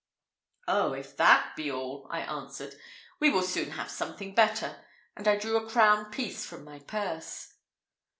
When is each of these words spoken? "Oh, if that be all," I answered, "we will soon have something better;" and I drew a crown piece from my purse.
"Oh, 0.67 0.93
if 0.93 1.15
that 1.17 1.55
be 1.55 1.71
all," 1.71 2.07
I 2.09 2.21
answered, 2.21 2.73
"we 3.19 3.29
will 3.29 3.43
soon 3.43 3.69
have 3.69 3.91
something 3.91 4.33
better;" 4.33 4.77
and 5.15 5.27
I 5.27 5.37
drew 5.37 5.57
a 5.57 5.69
crown 5.69 6.09
piece 6.09 6.43
from 6.43 6.63
my 6.63 6.79
purse. 6.79 7.53